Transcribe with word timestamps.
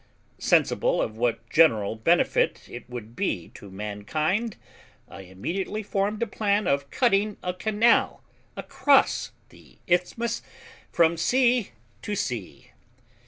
Sensible 0.39 0.99
of 0.99 1.15
what 1.15 1.47
general 1.51 1.95
benefit 1.95 2.67
it 2.67 2.89
would 2.89 3.15
be 3.15 3.49
to 3.49 3.69
mankind, 3.69 4.55
I 5.07 5.21
immediately 5.21 5.83
formed 5.83 6.23
a 6.23 6.25
plan 6.25 6.65
of 6.65 6.89
cutting 6.89 7.37
a 7.43 7.53
canal 7.53 8.23
across 8.57 9.29
the 9.49 9.77
isthmus 9.85 10.41
from 10.91 11.17
sea 11.17 11.73
to 12.01 12.15
sea. 12.15 12.71